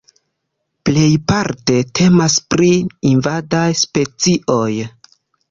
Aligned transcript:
Plejparte 0.89 1.75
temas 1.99 2.39
pri 2.55 2.71
invadaj 3.11 3.67
specioj. 3.83 4.73